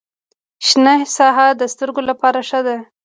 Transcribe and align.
شنه 0.67 0.95
ساحه 1.17 1.47
د 1.59 1.61
سترګو 1.73 2.01
لپاره 2.09 2.39
ښه 2.49 2.59
ده 2.67 2.77